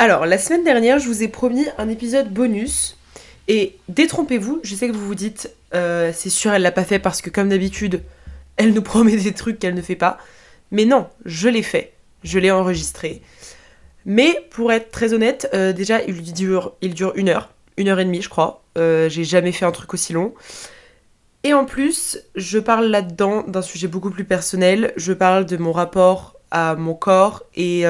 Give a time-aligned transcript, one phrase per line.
[0.00, 2.96] Alors, la semaine dernière, je vous ai promis un épisode bonus.
[3.48, 7.00] Et détrompez-vous, je sais que vous vous dites, euh, c'est sûr, elle l'a pas fait
[7.00, 8.04] parce que, comme d'habitude,
[8.56, 10.18] elle nous promet des trucs qu'elle ne fait pas.
[10.70, 11.94] Mais non, je l'ai fait.
[12.22, 13.22] Je l'ai enregistré.
[14.06, 17.50] Mais pour être très honnête, euh, déjà, il dure, il dure une heure.
[17.76, 18.62] Une heure et demie, je crois.
[18.76, 20.32] Euh, J'ai jamais fait un truc aussi long.
[21.42, 24.92] Et en plus, je parle là-dedans d'un sujet beaucoup plus personnel.
[24.96, 27.84] Je parle de mon rapport à mon corps et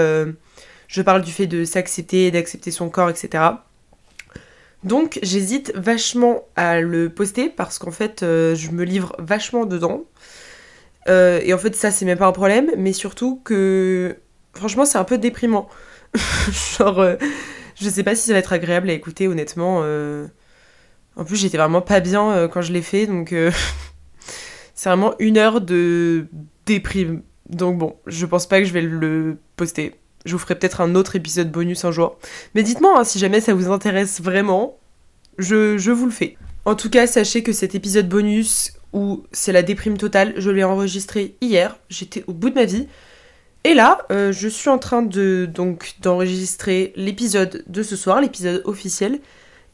[0.88, 3.44] je parle du fait de s'accepter, d'accepter son corps, etc.
[4.84, 10.04] Donc j'hésite vachement à le poster parce qu'en fait euh, je me livre vachement dedans.
[11.08, 14.16] Euh, et en fait ça c'est même pas un problème, mais surtout que
[14.54, 15.68] franchement c'est un peu déprimant.
[16.78, 17.16] Genre euh,
[17.74, 19.84] je sais pas si ça va être agréable à écouter honnêtement.
[21.16, 23.34] En plus j'étais vraiment pas bien quand je l'ai fait donc
[24.74, 26.28] c'est vraiment une heure de
[26.64, 27.22] déprime.
[27.48, 29.94] Donc bon, je pense pas que je vais le poster.
[30.28, 32.18] Je vous ferai peut-être un autre épisode bonus un jour.
[32.54, 34.78] Mais dites-moi hein, si jamais ça vous intéresse vraiment,
[35.38, 36.36] je, je vous le fais.
[36.64, 40.64] En tout cas, sachez que cet épisode bonus, où c'est la déprime totale, je l'ai
[40.64, 41.78] enregistré hier.
[41.88, 42.86] J'étais au bout de ma vie.
[43.64, 48.62] Et là, euh, je suis en train de donc d'enregistrer l'épisode de ce soir, l'épisode
[48.64, 49.20] officiel.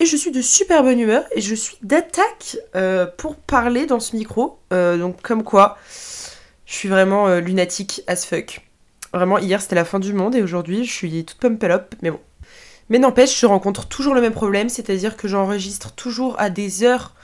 [0.01, 4.01] Et je suis de super bonne humeur et je suis d'attaque euh, pour parler dans
[4.01, 4.59] ce micro.
[4.73, 5.79] Euh, donc comme quoi,
[6.67, 8.64] je suis vraiment lunatique as fuck.
[9.15, 12.11] Vraiment, hier c'était la fin du monde et aujourd'hui je suis toute pump up, mais
[12.11, 12.19] bon.
[12.91, 17.15] Mais n'empêche, je rencontre toujours le même problème, c'est-à-dire que j'enregistre toujours à des heures.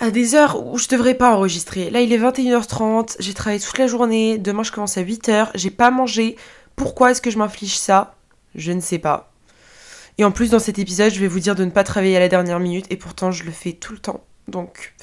[0.00, 1.88] à des heures où je devrais pas enregistrer.
[1.90, 5.70] Là, il est 21h30, j'ai travaillé toute la journée, demain je commence à 8h, j'ai
[5.70, 6.36] pas mangé.
[6.74, 8.16] Pourquoi est-ce que je m'inflige ça?
[8.56, 9.30] Je ne sais pas.
[10.18, 12.20] Et en plus, dans cet épisode, je vais vous dire de ne pas travailler à
[12.20, 14.24] la dernière minute, et pourtant je le fais tout le temps.
[14.48, 14.94] Donc,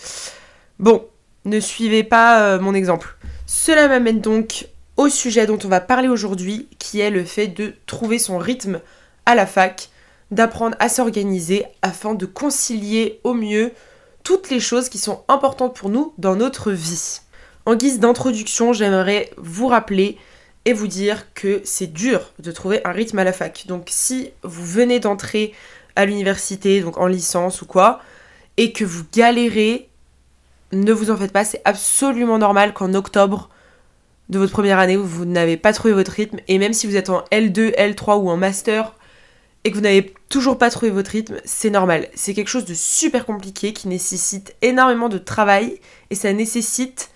[0.77, 1.05] bon,
[1.45, 3.15] ne suivez pas euh, mon exemple.
[3.45, 4.67] Cela m'amène donc
[4.99, 8.81] au sujet dont on va parler aujourd'hui, qui est le fait de trouver son rythme
[9.25, 9.87] à la fac,
[10.29, 13.71] d'apprendre à s'organiser afin de concilier au mieux
[14.25, 17.21] toutes les choses qui sont importantes pour nous dans notre vie.
[17.65, 20.17] En guise d'introduction, j'aimerais vous rappeler
[20.65, 23.67] et vous dire que c'est dur de trouver un rythme à la fac.
[23.67, 25.53] Donc si vous venez d'entrer
[25.95, 28.01] à l'université, donc en licence ou quoi,
[28.57, 29.87] et que vous galérez,
[30.73, 33.48] ne vous en faites pas, c'est absolument normal qu'en octobre
[34.29, 37.09] de votre première année, vous n'avez pas trouvé votre rythme, et même si vous êtes
[37.09, 38.95] en L2, L3 ou en master,
[39.63, 42.07] et que vous n'avez toujours pas trouvé votre rythme, c'est normal.
[42.13, 45.79] C'est quelque chose de super compliqué qui nécessite énormément de travail,
[46.11, 47.09] et ça nécessite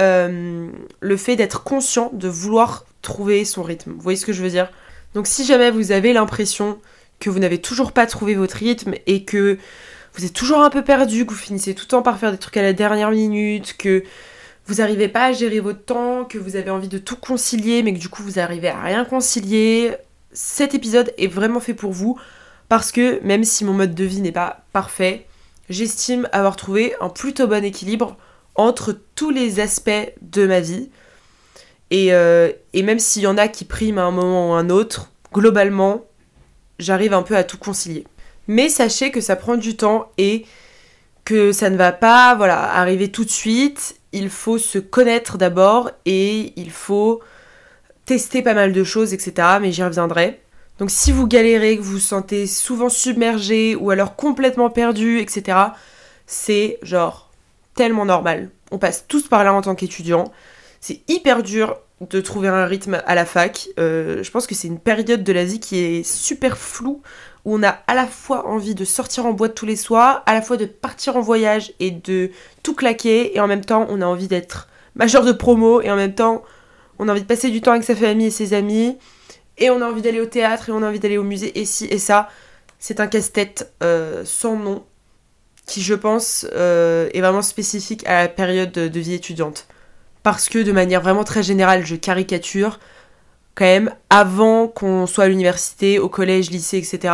[0.00, 0.68] euh,
[1.00, 3.92] le fait d'être conscient de vouloir trouver son rythme.
[3.92, 4.70] Vous voyez ce que je veux dire?
[5.14, 6.78] Donc si jamais vous avez l'impression
[7.18, 9.58] que vous n'avez toujours pas trouvé votre rythme et que
[10.14, 12.38] vous êtes toujours un peu perdu, que vous finissez tout le temps par faire des
[12.38, 14.04] trucs à la dernière minute, que
[14.70, 17.92] vous n'arrivez pas à gérer votre temps, que vous avez envie de tout concilier, mais
[17.92, 19.96] que du coup vous arrivez à rien concilier,
[20.32, 22.16] cet épisode est vraiment fait pour vous
[22.68, 25.26] parce que même si mon mode de vie n'est pas parfait,
[25.68, 28.16] j'estime avoir trouvé un plutôt bon équilibre
[28.54, 30.88] entre tous les aspects de ma vie.
[31.90, 34.70] Et, euh, même s'il y en a qui priment à un moment ou à un
[34.70, 36.04] autre, globalement,
[36.78, 38.06] j'arrive un peu à tout concilier.
[38.46, 40.46] Mais sachez que ça prend du temps et
[41.24, 43.96] que ça ne va pas voilà, arriver tout de suite.
[44.12, 47.20] Il faut se connaître d'abord et il faut
[48.04, 49.58] tester pas mal de choses, etc.
[49.60, 50.40] Mais j'y reviendrai.
[50.78, 55.58] Donc si vous galérez, que vous vous sentez souvent submergé ou alors complètement perdu, etc.,
[56.26, 57.30] c'est genre
[57.74, 58.50] tellement normal.
[58.70, 60.32] On passe tous par là en tant qu'étudiant.
[60.80, 63.68] C'est hyper dur de trouver un rythme à la fac.
[63.78, 67.02] Euh, je pense que c'est une période de la vie qui est super floue,
[67.44, 70.34] où on a à la fois envie de sortir en boîte tous les soirs, à
[70.34, 72.30] la fois de partir en voyage et de
[72.62, 75.96] tout claquer, et en même temps on a envie d'être majeur de promo, et en
[75.96, 76.42] même temps
[76.98, 78.98] on a envie de passer du temps avec sa famille et ses amis,
[79.58, 81.64] et on a envie d'aller au théâtre, et on a envie d'aller au musée, et
[81.64, 82.28] ci et ça.
[82.78, 84.84] C'est un casse-tête euh, sans nom
[85.66, 89.66] qui, je pense, euh, est vraiment spécifique à la période de, de vie étudiante.
[90.22, 92.80] Parce que de manière vraiment très générale, je caricature,
[93.54, 97.12] quand même, avant qu'on soit à l'université, au collège, lycée, etc.,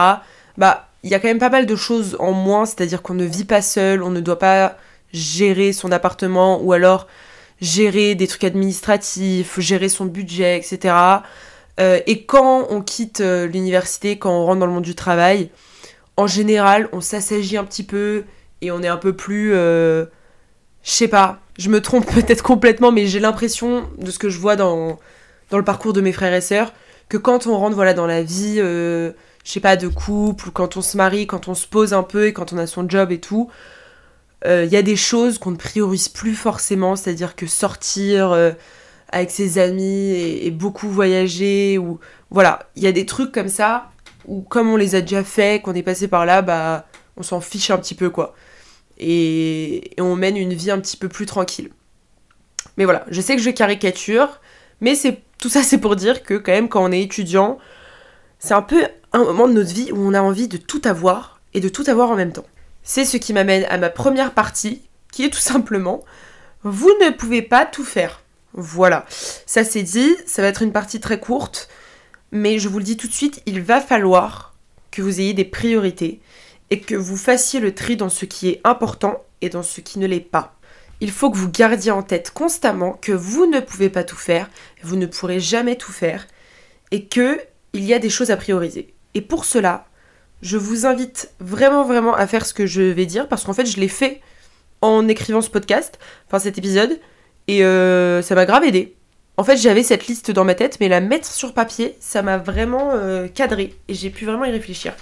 [0.58, 3.24] bah, il y a quand même pas mal de choses en moins, c'est-à-dire qu'on ne
[3.24, 4.76] vit pas seul, on ne doit pas
[5.12, 7.06] gérer son appartement ou alors
[7.60, 10.94] gérer des trucs administratifs, gérer son budget, etc.
[11.78, 15.50] Euh, et quand on quitte euh, l'université, quand on rentre dans le monde du travail,
[16.16, 18.24] en général, on s'assagit un petit peu
[18.60, 19.52] et on est un peu plus...
[19.54, 20.06] Euh,
[20.82, 24.38] je sais pas, je me trompe peut-être complètement, mais j'ai l'impression de ce que je
[24.38, 24.98] vois dans,
[25.50, 26.72] dans le parcours de mes frères et sœurs,
[27.08, 29.12] que quand on rentre voilà, dans la vie, je
[29.44, 32.26] sais pas, de couple, ou quand on se marie, quand on se pose un peu
[32.26, 33.48] et quand on a son job et tout,
[34.44, 38.52] il euh, y a des choses qu'on ne priorise plus forcément, c'est-à-dire que sortir euh,
[39.08, 41.98] avec ses amis et, beaucoup voyager, ou
[42.30, 43.90] voilà, il y a des trucs comme ça,
[44.26, 47.40] où comme on les a déjà fait, qu'on est passé par là, bah on s'en
[47.40, 48.34] fiche un petit peu quoi.
[48.98, 51.70] Et, on mène une vie un petit peu plus tranquille.
[52.76, 54.40] Mais voilà, je sais que je caricature,
[54.80, 57.58] mais c'est tout ça c'est pour dire que quand même quand on est étudiant,
[58.38, 61.40] c'est un peu un moment de notre vie où on a envie de tout avoir
[61.54, 62.46] et de tout avoir en même temps.
[62.82, 66.04] C'est ce qui m'amène à ma première partie, qui est tout simplement
[66.62, 68.22] vous ne pouvez pas tout faire.
[68.52, 71.68] Voilà, ça c'est dit, ça va être une partie très courte,
[72.32, 74.54] mais je vous le dis tout de suite, il va falloir
[74.90, 76.20] que vous ayez des priorités
[76.70, 79.98] et que vous fassiez le tri dans ce qui est important et dans ce qui
[80.00, 80.55] ne l'est pas.
[81.00, 84.48] Il faut que vous gardiez en tête constamment que vous ne pouvez pas tout faire,
[84.82, 86.26] vous ne pourrez jamais tout faire
[86.90, 87.40] et que
[87.72, 88.94] il y a des choses à prioriser.
[89.14, 89.86] Et pour cela,
[90.42, 93.66] je vous invite vraiment vraiment à faire ce que je vais dire parce qu'en fait
[93.66, 94.20] je l'ai fait
[94.82, 96.98] en écrivant ce podcast, enfin cet épisode,
[97.48, 98.94] et euh, ça m'a grave aidé.
[99.36, 102.38] En fait j'avais cette liste dans ma tête, mais la mettre sur papier, ça m'a
[102.38, 104.94] vraiment euh, cadré et j'ai pu vraiment y réfléchir.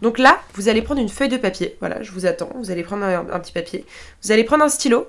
[0.00, 2.82] Donc là, vous allez prendre une feuille de papier, voilà, je vous attends, vous allez
[2.82, 3.84] prendre un, petit papier,
[4.22, 5.06] vous allez prendre un stylo,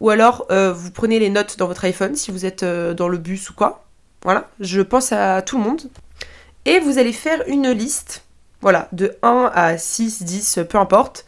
[0.00, 3.18] ou alors euh, vous prenez les notes dans votre iPhone si vous êtes dans le
[3.18, 3.84] bus ou quoi.
[4.22, 5.82] Voilà, je pense à tout le monde.
[6.64, 8.24] Et vous allez faire une liste
[8.64, 11.26] voilà, de 1 à 6, 10, peu importe,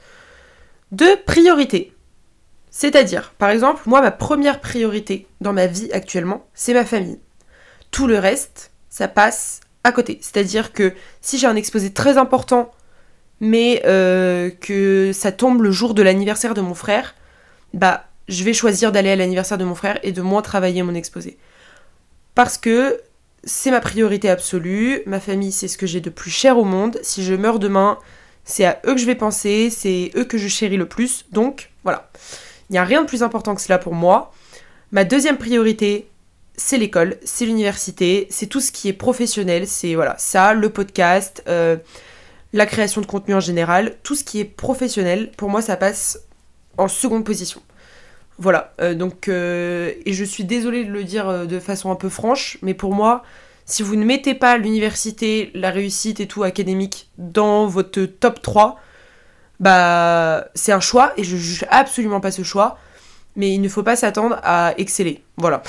[0.93, 1.93] de priorités.
[2.71, 7.21] C'est-à-dire, par exemple, moi, ma première priorité dans ma vie actuellement, c'est ma famille.
[7.91, 10.19] Tout le reste, ça passe à côté.
[10.23, 12.71] C'est-à-dire que si j'ai un exposé très important,
[13.41, 17.15] mais euh, que ça tombe le jour de l'anniversaire de mon frère,
[17.75, 20.95] bah, je vais choisir d'aller à l'anniversaire de mon frère et de moins travailler mon
[20.95, 21.39] exposé.
[22.35, 23.01] Parce que
[23.45, 25.03] c'est ma priorité absolue.
[25.07, 26.99] Ma famille, c'est ce que j'ai de plus cher au monde.
[27.03, 27.99] Si je meurs demain,
[28.45, 31.25] c'est à eux que je vais penser, c'est eux que je chéris le plus.
[31.31, 32.11] Donc, voilà.
[32.69, 34.33] Il n'y a rien de plus important que cela pour moi.
[34.91, 36.09] Ma deuxième priorité,
[36.57, 39.67] c'est l'école, c'est l'université, c'est tout ce qui est professionnel.
[39.69, 41.77] C'est voilà, ça, le podcast, euh,
[42.53, 43.97] la création de contenu en général.
[44.03, 46.21] Tout ce qui est professionnel, pour moi, ça passe
[46.79, 47.63] en seconde position.
[48.39, 51.95] Voilà, euh, donc, euh, et je suis désolée de le dire euh, de façon un
[51.95, 53.23] peu franche, mais pour moi,
[53.65, 58.79] si vous ne mettez pas l'université, la réussite et tout académique dans votre top 3,
[59.59, 62.79] bah, c'est un choix, et je juge absolument pas ce choix,
[63.37, 65.23] mais il ne faut pas s'attendre à exceller.
[65.39, 65.63] Voilà.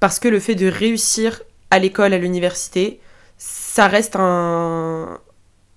[0.00, 3.00] Parce que le fait de réussir à l'école, à l'université,
[3.36, 5.20] ça reste un,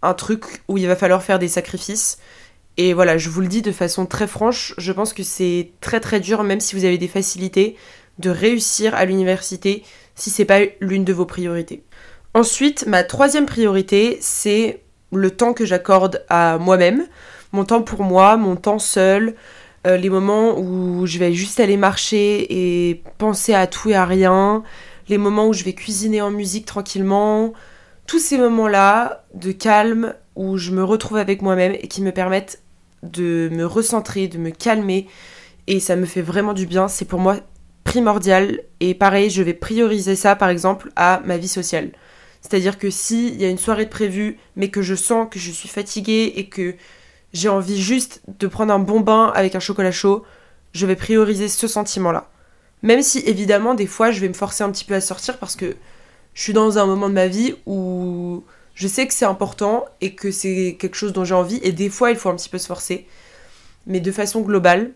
[0.01, 2.17] un truc où il va falloir faire des sacrifices
[2.77, 5.99] et voilà, je vous le dis de façon très franche, je pense que c'est très
[5.99, 7.75] très dur, même si vous avez des facilités,
[8.19, 9.83] de réussir à l'université
[10.15, 11.83] si c'est pas l'une de vos priorités.
[12.33, 17.05] Ensuite, ma troisième priorité, c'est le temps que j'accorde à moi-même,
[17.51, 19.35] mon temps pour moi, mon temps seul,
[19.85, 24.05] euh, les moments où je vais juste aller marcher et penser à tout et à
[24.05, 24.63] rien,
[25.09, 27.53] les moments où je vais cuisiner en musique tranquillement,
[28.11, 32.61] tous ces moments-là de calme où je me retrouve avec moi-même et qui me permettent
[33.03, 35.07] de me recentrer, de me calmer.
[35.67, 36.89] Et ça me fait vraiment du bien.
[36.89, 37.37] C'est pour moi
[37.85, 38.63] primordial.
[38.81, 41.91] Et pareil, je vais prioriser ça par exemple à ma vie sociale.
[42.41, 45.49] C'est-à-dire que s'il y a une soirée de prévue, mais que je sens que je
[45.49, 46.75] suis fatiguée et que
[47.31, 50.25] j'ai envie juste de prendre un bon bain avec un chocolat chaud,
[50.73, 52.29] je vais prioriser ce sentiment-là.
[52.81, 55.55] Même si évidemment des fois je vais me forcer un petit peu à sortir parce
[55.55, 55.77] que
[56.33, 58.43] je suis dans un moment de ma vie où
[58.75, 61.89] je sais que c'est important et que c'est quelque chose dont j'ai envie et des
[61.89, 63.05] fois il faut un petit peu se forcer.
[63.87, 64.91] Mais de façon globale,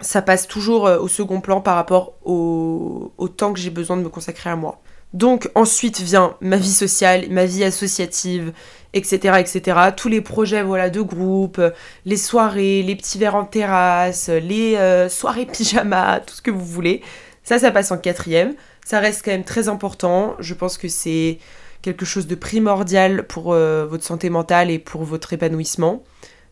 [0.00, 4.02] ça passe toujours euh, au second plan par rapport au, temps que j'ai besoin de
[4.02, 4.80] me consacrer à moi.
[5.12, 8.52] Donc ensuite vient ma vie sociale, ma vie associative,
[8.92, 9.38] etc.
[9.38, 9.78] etc.
[9.96, 11.60] Tous les projets voilà, de groupe,
[12.04, 16.64] les soirées, les petits verres en terrasse, les euh, soirées pyjama, tout ce que vous
[16.64, 17.02] voulez.
[17.42, 18.54] Ça, ça passe en quatrième.
[18.86, 20.36] Ça reste quand même très important.
[20.38, 21.40] Je pense que c'est
[21.82, 26.04] quelque chose de primordial pour euh, votre santé mentale et pour votre épanouissement.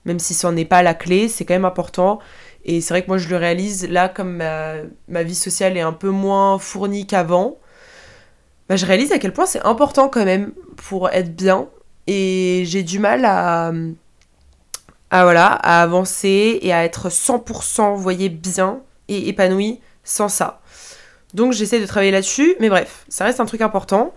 [0.05, 2.19] Même si ce n'est pas la clé, c'est quand même important.
[2.65, 5.93] Et c'est vrai que moi je le réalise là, comme ma, vie sociale est un
[5.93, 7.57] peu moins fournie qu'avant,
[8.69, 11.69] bah, je réalise à quel point c'est important quand même pour être bien.
[12.09, 13.71] Et j'ai du mal à,
[15.13, 20.61] voilà, à avancer et à être 100%, vous voyez, bien et épanoui sans ça.
[21.35, 24.15] Donc j'essaie de travailler là-dessus, mais bref, ça reste un truc important.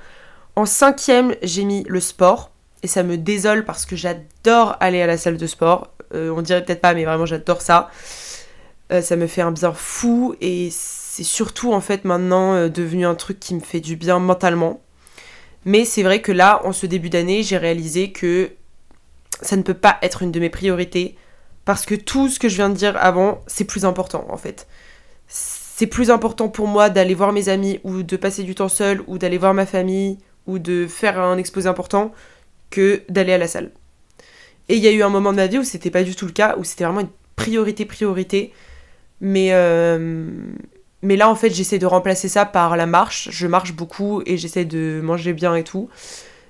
[0.55, 2.51] En cinquième, j'ai mis le sport.
[2.83, 5.91] Et ça me désole parce que j'adore aller à la salle de sport.
[6.13, 7.89] Euh, on dirait peut-être pas, mais vraiment j'adore ça.
[8.91, 13.05] Euh, ça me fait un bien fou et c'est surtout en fait maintenant euh, devenu
[13.05, 14.79] un truc qui me fait du bien mentalement.
[15.65, 18.51] Mais c'est vrai que là, en ce début d'année, j'ai réalisé que
[19.41, 21.17] ça ne peut pas être une de mes priorités
[21.65, 24.67] parce que tout ce que je viens de dire avant, c'est plus important en fait.
[25.79, 29.03] C'est plus important pour moi d'aller voir mes amis ou de passer du temps seul
[29.05, 30.17] ou d'aller voir ma famille
[30.47, 32.11] ou de faire un exposé important
[32.71, 33.69] que d'aller à la salle.
[34.69, 36.25] Et il y a eu un moment de ma vie où c'était pas du tout
[36.25, 38.53] le cas, où c'était vraiment une priorité, priorité.
[39.21, 40.27] Mais, euh,
[41.03, 43.29] mais là, en fait, j'essaie de remplacer ça par la marche.
[43.31, 45.89] Je marche beaucoup et j'essaie de manger bien et tout.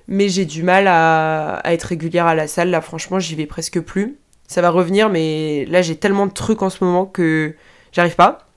[0.06, 2.70] Mais j'ai du mal à, à, être régulière à la salle.
[2.70, 4.16] Là, franchement, j'y vais presque plus.
[4.46, 7.54] Ça va revenir, mais là, j'ai tellement de trucs en ce moment que
[7.92, 8.47] j'arrive pas.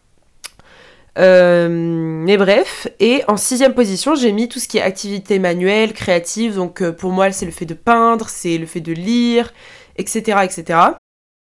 [1.17, 5.93] Euh, mais bref, et en sixième position, j'ai mis tout ce qui est activité manuelle,
[5.93, 6.55] créative.
[6.55, 9.51] Donc euh, pour moi, c'est le fait de peindre, c'est le fait de lire,
[9.97, 10.79] etc., etc.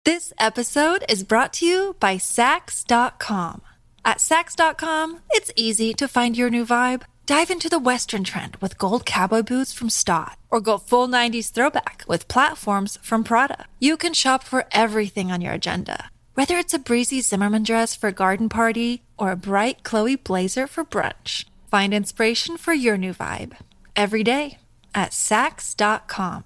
[0.03, 3.61] This episode is brought to you by Sax.com.
[4.03, 7.03] At Sax.com, it's easy to find your new vibe.
[7.27, 11.51] Dive into the Western trend with gold cowboy boots from Stott, or go full 90s
[11.51, 13.67] throwback with platforms from Prada.
[13.79, 18.07] You can shop for everything on your agenda Whether it's a breezy Zimmerman dress for
[18.07, 23.13] a garden party or a bright Chloe blazer for brunch, find inspiration for your new
[23.13, 23.57] vibe
[23.97, 24.57] every day
[24.95, 26.45] at Sax.com.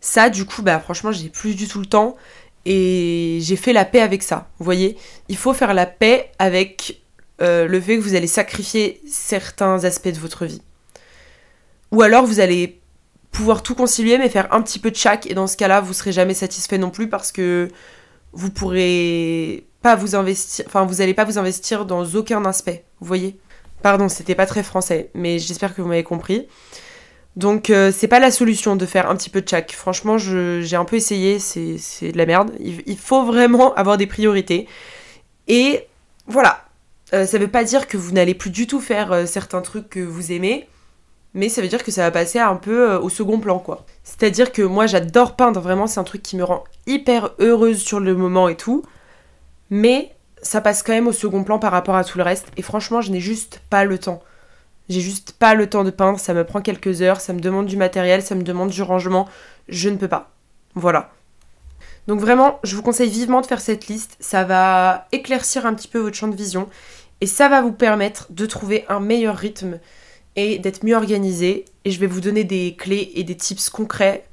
[0.00, 2.16] Ça, du coup, bah franchement, j'ai plus du tout le temps
[2.64, 4.48] et j'ai fait la paix avec ça.
[4.58, 4.96] Vous voyez,
[5.28, 7.02] il faut faire la paix avec
[7.40, 10.62] euh, le fait que vous allez sacrifier certains aspects de votre vie.
[11.90, 12.80] Ou alors vous allez
[13.30, 15.92] pouvoir tout concilier mais faire un petit peu de chaque et dans ce cas-là, vous
[15.92, 17.68] serez jamais satisfait non plus parce que
[18.32, 22.84] vous pourrez pas vous investir, enfin vous allez pas vous investir dans aucun aspect.
[23.00, 23.38] Vous voyez
[23.82, 26.48] Pardon, c'était pas très français, mais j'espère que vous m'avez compris.
[27.38, 29.70] Donc euh, c'est pas la solution de faire un petit peu de chaque.
[29.70, 32.50] Franchement, j'ai un peu essayé, c'est de la merde.
[32.58, 34.66] Il, faut vraiment avoir des priorités.
[35.46, 35.86] Et
[36.26, 36.64] voilà.
[37.14, 39.88] Euh, ça veut pas dire que vous n'allez plus du tout faire euh, certains trucs
[39.88, 40.68] que vous aimez,
[41.32, 43.86] mais ça veut dire que ça va passer un peu au second plan, quoi.
[44.02, 48.00] C'est-à-dire que moi j'adore peindre, vraiment c'est un truc qui me rend hyper heureuse sur
[48.00, 48.82] le moment et tout,
[49.70, 50.10] mais
[50.42, 53.00] ça passe quand même au second plan par rapport à tout le reste, et franchement
[53.00, 54.22] je n'ai juste pas le temps.
[54.88, 57.66] J'ai juste pas le temps de peindre, ça me prend quelques heures, ça me demande
[57.66, 59.28] du matériel, ça me demande du rangement,
[59.68, 60.30] je ne peux pas.
[60.74, 61.10] Voilà.
[62.06, 65.88] Donc vraiment, je vous conseille vivement de faire cette liste, ça va éclaircir un petit
[65.88, 66.68] peu votre champ de vision
[67.20, 69.78] et ça va vous permettre de trouver un meilleur rythme
[70.36, 74.24] et d'être mieux organisé et je vais vous donner des clés et des tips concrets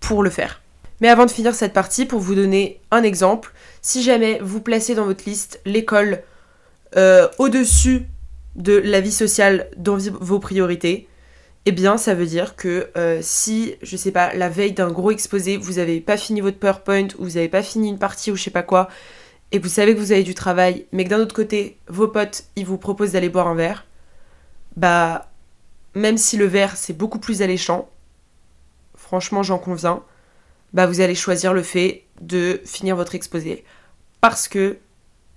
[0.00, 0.60] pour le faire.
[1.00, 4.94] Mais avant de finir cette partie, pour vous donner un exemple, si jamais vous placez
[4.94, 6.22] dans votre liste l'école
[6.96, 8.06] euh, au-dessus
[8.56, 11.08] de la vie sociale dans vos priorités,
[11.66, 15.10] eh bien ça veut dire que euh, si, je sais pas, la veille d'un gros
[15.10, 18.36] exposé, vous avez pas fini votre PowerPoint ou vous avez pas fini une partie ou
[18.36, 18.88] je sais pas quoi,
[19.52, 22.44] et vous savez que vous avez du travail, mais que d'un autre côté, vos potes,
[22.56, 23.84] ils vous proposent d'aller boire un verre,
[24.76, 25.30] bah,
[25.94, 27.88] même si le verre c'est beaucoup plus alléchant,
[28.96, 30.02] franchement j'en conviens,
[30.72, 33.64] bah vous allez choisir le fait de finir votre exposé.
[34.20, 34.78] Parce que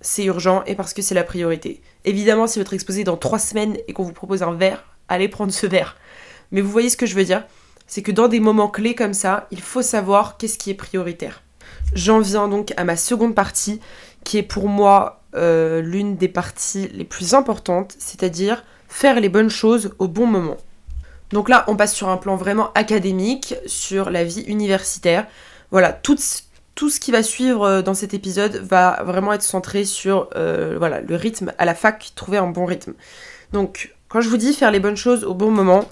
[0.04, 1.80] c'est urgent et parce que c'est la priorité.
[2.04, 5.28] Évidemment, si votre exposé est dans trois semaines et qu'on vous propose un verre, allez
[5.28, 5.96] prendre ce verre.
[6.52, 7.44] Mais vous voyez ce que je veux dire?
[7.86, 11.42] C'est que dans des moments clés comme ça, il faut savoir qu'est-ce qui est prioritaire.
[11.94, 13.80] J'en viens donc à ma seconde partie,
[14.24, 19.50] qui est pour moi euh, l'une des parties les plus importantes, c'est-à-dire faire les bonnes
[19.50, 20.58] choses au bon moment.
[21.30, 25.26] Donc là, on passe sur un plan vraiment académique, sur la vie universitaire.
[25.70, 26.20] Voilà, toutes
[26.74, 31.14] tout ce qui va suivre dans cet épisode va vraiment être centré sur voilà, le
[31.16, 32.94] rythme à la fac, trouver un bon rythme.
[33.52, 35.88] Donc, quand je vous dis faire les bonnes choses au bon moment,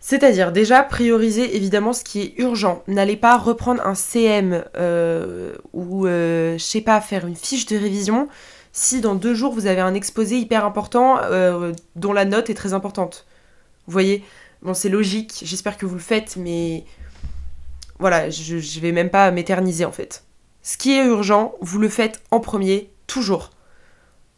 [0.00, 2.82] c'est-à-dire déjà prioriser évidemment ce qui est urgent.
[2.88, 7.76] N'allez pas reprendre un CM euh, ou euh, je sais pas faire une fiche de
[7.76, 8.28] révision
[8.72, 12.54] si dans deux jours vous avez un exposé hyper important euh, dont la note est
[12.54, 13.26] très importante.
[13.86, 14.24] Vous voyez?
[14.62, 16.84] Bon c'est logique, j'espère que vous le faites, mais
[18.00, 20.24] voilà, je, je vais même pas m'éterniser en fait.
[20.62, 23.50] Ce qui est urgent, vous le faites en premier, toujours.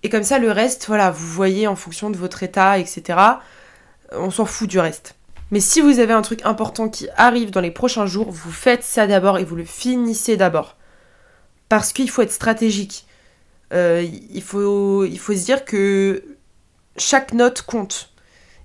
[0.02, 3.18] Et comme ça, le reste, voilà, vous voyez en fonction de votre état, etc.
[4.12, 5.14] On s'en fout du reste.
[5.52, 8.82] Mais si vous avez un truc important qui arrive dans les prochains jours, vous faites
[8.82, 10.76] ça d'abord et vous le finissez d'abord.
[11.68, 13.06] Parce qu'il faut être stratégique.
[13.72, 16.24] Euh, il, faut, se dire que
[16.96, 18.10] chaque note compte.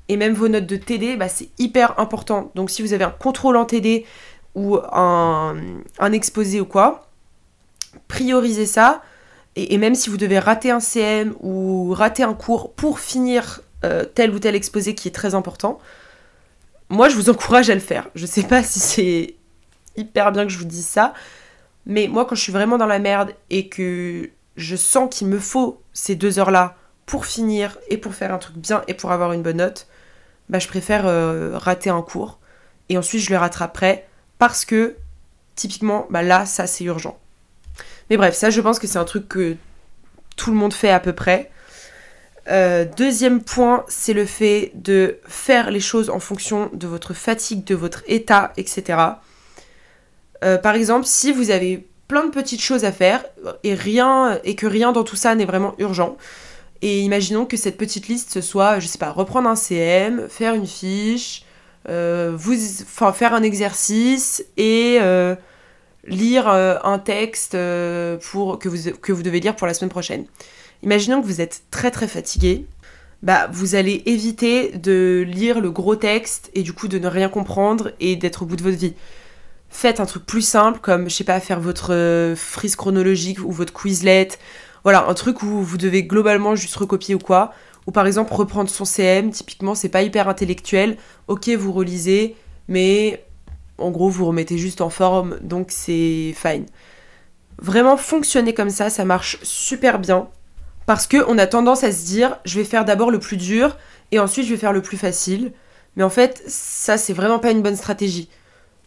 [0.10, 2.52] Et même vos notes de TD, bah, c'est hyper important.
[2.56, 4.06] Donc si vous avez un contrôle en TD
[4.58, 5.56] ou un,
[6.12, 7.08] exposé ou quoi,
[8.08, 9.04] priorisez ça.
[9.56, 14.04] Et, même si vous devez rater un CM ou rater un cours pour finir euh,
[14.04, 15.80] tel ou tel exposé qui est très important,
[16.90, 18.10] moi, je vous encourage à le faire.
[18.16, 19.36] Je sais pas si c'est
[19.96, 21.14] hyper bien que je vous dise ça,
[21.86, 25.40] mais moi, quand je suis vraiment dans la merde et que je sens qu'il me
[25.40, 29.34] faut ces deux heures-là pour finir et pour faire un truc bien et pour avoir
[29.34, 29.88] une bonne note,
[30.50, 32.40] bah, je préfère euh, rater un cours
[32.90, 34.07] et ensuite je le rattraperai
[34.40, 34.96] parce que
[35.56, 37.18] typiquement, bah là, ça c'est urgent.
[38.10, 39.56] Mais bref, ça, je pense que c'est un truc que
[40.36, 41.52] tout le monde fait à peu près.
[42.50, 47.66] Euh, deuxième point, c'est le fait de faire les choses en fonction de votre fatigue,
[47.66, 49.00] de votre état, etc.
[50.44, 53.26] Euh, par exemple, si vous avez plein de petites choses à faire
[53.64, 56.16] et et que rien dans tout ça n'est vraiment urgent,
[56.82, 60.68] et imaginons que cette petite liste soit, je sais pas, reprendre un CM, faire une
[60.68, 61.44] fiche,
[61.90, 62.56] euh, vous,
[63.14, 65.00] faire un exercice et
[66.06, 70.26] lire un texte que, vous, devez lire pour la semaine prochaine.
[70.84, 72.66] Imaginons que vous êtes très très fatigué,
[73.24, 77.30] bah vous allez éviter de lire le gros texte et du coup de ne rien
[77.30, 78.94] comprendre et d'être au bout de votre vie.
[79.70, 83.52] Faites un truc plus simple comme je sais pas faire votre euh, frise chronologique ou
[83.52, 84.30] votre Quizlet.
[84.84, 87.54] Voilà, un truc où vous devez globalement juste recopier ou quoi.
[87.88, 90.98] Ou par exemple reprendre son CM, typiquement c'est pas hyper intellectuel.
[91.28, 92.36] OK, vous relisez,
[92.68, 93.26] mais
[93.78, 96.66] en gros vous remettez juste en forme, donc c'est fine.
[97.60, 100.28] Vraiment fonctionner comme ça, ça marche super bien.
[100.86, 103.78] Parce qu'on a tendance à se dire, je vais faire d'abord le plus dur
[104.12, 105.52] et ensuite je vais faire le plus facile.
[105.96, 108.30] Mais en fait, ça, c'est vraiment pas une bonne stratégie.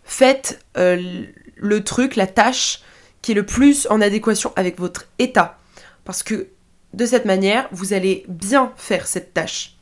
[0.04, 1.24] Faites euh,
[1.56, 2.80] le truc, la tâche
[3.20, 5.58] qui est le plus en adéquation avec votre état.
[6.04, 6.48] Parce que
[6.94, 9.76] de cette manière, vous allez bien faire cette tâche.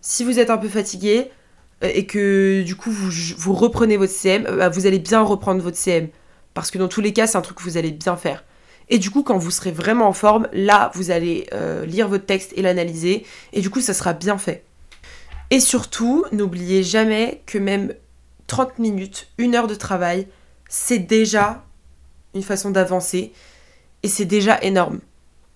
[0.00, 1.30] Si vous êtes un peu fatigué
[1.82, 5.62] euh, et que du coup vous, reprenez votre CM, euh, bah, vous allez bien reprendre
[5.62, 6.08] votre CM.
[6.52, 8.44] Parce que dans tous les cas, c'est un truc que vous allez bien faire.
[8.90, 12.26] Et du coup, quand vous serez vraiment en forme, là, vous allez euh, lire votre
[12.26, 13.26] texte et l'analyser.
[13.52, 14.62] Et du coup, ça sera bien fait.
[15.50, 17.94] Et surtout, n'oubliez jamais que même
[18.46, 20.28] 30 minutes, une heure de travail,
[20.68, 21.64] c'est déjà
[22.34, 23.32] une façon d'avancer.
[24.02, 25.00] Et c'est déjà énorme.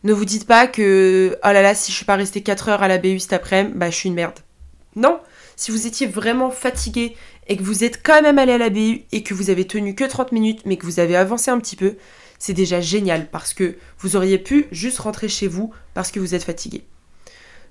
[0.04, 2.82] Ne vous dites pas que, oh là là, si je suis pas restée 4 heures
[2.82, 4.38] à la BU cet après-midi, bah je suis une merde.
[4.94, 5.20] Non,
[5.56, 7.16] si vous étiez vraiment fatigué
[7.48, 9.94] et que vous êtes quand même allé à la BU et que vous avez tenu
[9.94, 11.96] que 30 minutes mais que vous avez avancé un petit peu,
[12.38, 16.34] c'est déjà génial parce que vous auriez pu juste rentrer chez vous parce que vous
[16.34, 16.84] êtes fatigué.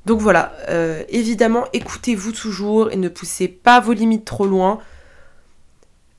[0.06, 4.80] Donc voilà, euh, évidemment, écoutez-vous toujours et ne poussez pas vos limites trop loin.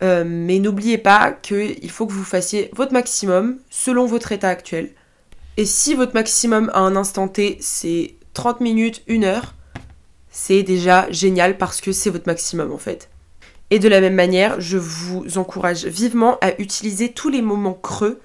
[0.03, 4.91] Euh, mais n'oubliez pas qu'il faut que vous fassiez votre maximum selon votre état actuel.
[5.59, 9.57] Et si votre maximum à un instant T, c'est 30 minutes, 1 heure,
[10.31, 13.11] c'est déjà génial parce que c'est votre maximum en fait.
[13.71, 18.21] Et de la même manière, je vous encourage vivement à utiliser tous les moments creux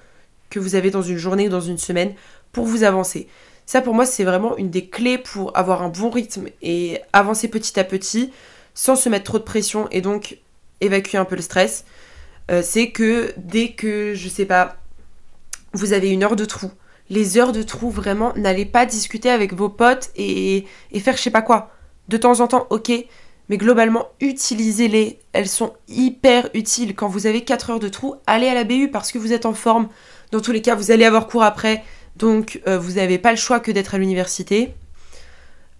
[0.48, 2.14] que vous avez dans une journée ou dans une semaine
[2.52, 3.26] pour vous avancer.
[3.66, 7.48] Ça pour moi c'est vraiment une des clés pour avoir un bon rythme et avancer
[7.48, 8.30] petit à petit
[8.74, 10.38] sans se mettre trop de pression et donc
[10.80, 11.84] évacuer un peu le stress.
[12.52, 14.76] Euh, c'est que dès que, je sais pas,
[15.72, 16.70] vous avez une heure de trou,
[17.10, 20.66] les heures de trou, vraiment, n'allez pas discuter avec vos potes et,
[20.98, 21.70] faire je sais pas quoi.
[22.08, 22.92] De temps en temps, ok,
[23.48, 25.18] mais globalement, utilisez-les.
[25.32, 26.94] Elles sont hyper utiles.
[26.94, 29.46] Quand vous avez 4 heures de trou, allez à la BU parce que vous êtes
[29.46, 29.88] en forme,
[30.32, 31.84] dans tous les cas, vous allez avoir cours après,
[32.16, 34.74] donc euh, vous n'avez pas le choix que d'être à l'université.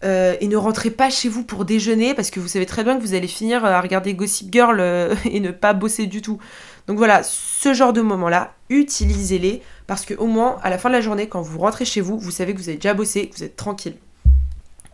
[0.05, 2.99] Euh, et ne rentrez pas chez vous pour déjeuner parce que vous savez très bien
[2.99, 6.39] que vous allez finir à regarder Gossip Girl euh, et ne pas bosser du tout.
[6.87, 11.01] Donc voilà, ce genre de moments-là, utilisez-les parce qu'au moins, à la fin de la
[11.01, 13.45] journée, quand vous rentrez chez vous, vous savez que vous avez déjà bossé, que vous
[13.45, 13.97] êtes tranquille.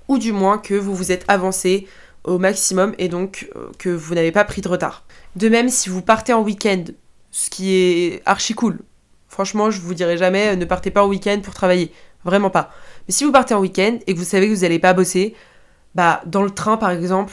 [0.08, 1.86] Ou du moins que vous vous êtes avancé
[2.24, 5.04] au maximum et donc que vous n'avez pas pris de retard.
[5.36, 6.84] De même, si vous partez en week-end,
[7.30, 8.80] ce qui est archi cool,
[9.30, 11.92] Franchement, je vous dirai jamais, ne partez pas en week-end pour travailler.
[12.24, 12.70] Vraiment pas.
[13.06, 15.36] Mais si vous partez en week-end et que vous savez que vous n'allez pas bosser,
[15.94, 17.32] bah, dans le train par exemple,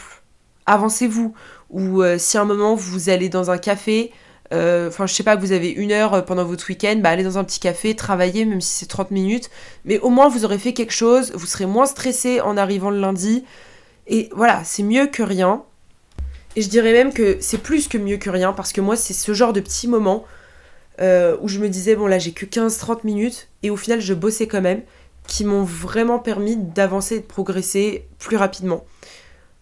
[0.67, 1.33] avancez-vous.
[1.71, 4.11] Ou si à un moment vous allez dans un café,
[4.53, 7.23] euh, enfin, je sais pas, vous avez une heure euh, pendant votre week-end, bah, allez
[7.23, 9.49] dans un petit café, travaillez, même si c'est 30 minutes.
[9.85, 12.99] Mais au moins, vous aurez fait quelque chose, vous serez moins stressé en arrivant le
[12.99, 13.43] lundi.
[14.07, 15.63] Et voilà, c'est mieux que rien.
[16.55, 19.13] Et je dirais même que c'est plus que mieux que rien, parce que moi, c'est
[19.13, 20.25] ce genre de petits moments
[21.01, 24.13] euh, où je me disais, bon là, j'ai que 15-30 minutes, et au final, je
[24.13, 24.81] bossais quand même,
[25.27, 28.85] qui m'ont vraiment permis d'avancer et de progresser plus rapidement.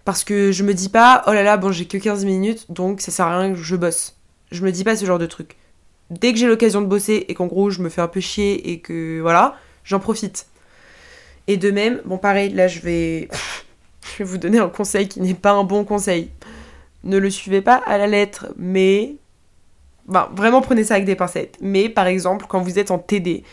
[0.05, 3.01] Parce que je me dis pas, oh là là, bon, j'ai que 15 minutes, donc
[3.01, 4.15] ça sert à rien que je bosse.
[4.51, 5.55] Je me dis pas ce genre de truc.
[6.09, 8.71] Dès que j'ai l'occasion de bosser et qu'en gros je me fais un peu chier
[8.71, 10.47] et que voilà, j'en profite.
[11.47, 13.29] Et de même, bon pareil, là je vais
[14.13, 16.29] je vais vous donner un conseil qui n'est pas un bon conseil.
[17.03, 19.15] Ne le suivez pas à la lettre, mais
[20.07, 21.57] ben, vraiment prenez ça avec des pincettes.
[21.61, 23.43] Mais par exemple, quand vous êtes en TD,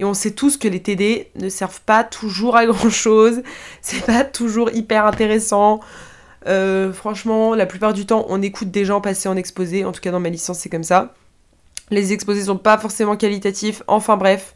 [0.00, 3.42] et on sait tous que les TD ne servent pas toujours à grand chose,
[3.80, 5.80] c'est pas toujours hyper intéressant.
[6.46, 9.84] Euh, franchement, la plupart du temps, on écoute des gens passer en exposé.
[9.84, 11.14] En tout cas, dans ma licence, c'est comme ça.
[11.90, 13.82] Les exposés sont pas forcément qualitatifs.
[13.86, 14.54] Enfin bref,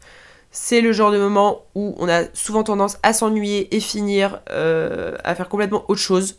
[0.51, 5.15] c'est le genre de moment où on a souvent tendance à s'ennuyer et finir euh,
[5.23, 6.37] à faire complètement autre chose.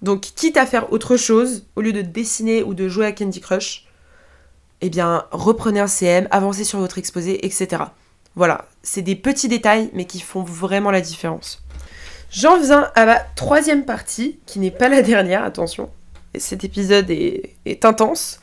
[0.00, 3.40] Donc, quitte à faire autre chose, au lieu de dessiner ou de jouer à Candy
[3.40, 3.86] Crush,
[4.80, 7.82] eh bien, reprenez un CM, avancez sur votre exposé, etc.
[8.36, 11.60] Voilà, c'est des petits détails, mais qui font vraiment la différence.
[12.30, 15.90] J'en viens à ma troisième partie, qui n'est pas la dernière, attention.
[16.38, 18.40] cet épisode est, intense.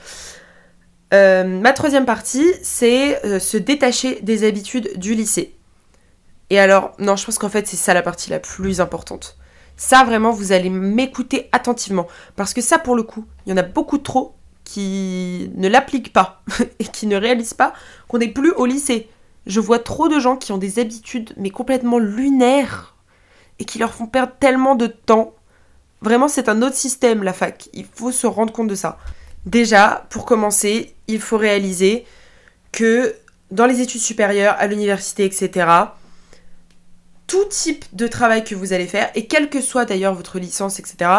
[1.13, 5.55] Euh, ma troisième partie, c'est euh, se détacher des habitudes du lycée.
[6.49, 9.37] Et alors, non, je pense qu'en fait, c'est ça la partie la plus importante.
[9.77, 12.07] Ça, vraiment, vous allez m'écouter attentivement.
[12.35, 16.11] Parce que ça, pour le coup, il y en a beaucoup trop qui ne l'appliquent
[16.11, 16.41] pas
[16.79, 17.73] et qui ne réalisent pas
[18.07, 19.09] qu'on n'est plus au lycée.
[19.45, 22.94] Je vois trop de gens qui ont des habitudes, mais complètement lunaires
[23.59, 25.33] et qui leur font perdre tellement de temps.
[26.01, 27.69] Vraiment, c'est un autre système, la fac.
[27.73, 28.97] Il faut se rendre compte de ça.
[29.45, 32.05] Déjà, pour commencer, il faut réaliser
[32.71, 33.15] que
[33.51, 35.67] dans les études supérieures, à l'université, etc.,
[37.27, 40.79] tout type de travail que vous allez faire, et quelle que soit d'ailleurs votre licence,
[40.79, 41.09] etc.,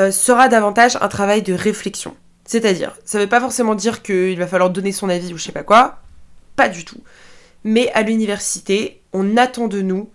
[0.00, 2.16] euh, sera davantage un travail de réflexion.
[2.44, 5.44] C'est-à-dire, ça ne veut pas forcément dire qu'il va falloir donner son avis ou je
[5.44, 6.00] sais pas quoi,
[6.56, 7.00] pas du tout.
[7.64, 10.10] Mais à l'université, on attend de nous